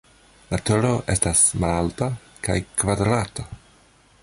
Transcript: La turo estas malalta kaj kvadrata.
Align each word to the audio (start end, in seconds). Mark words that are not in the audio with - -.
La 0.53 0.57
turo 0.69 0.93
estas 1.15 1.43
malalta 1.65 2.09
kaj 2.49 2.57
kvadrata. 2.83 3.49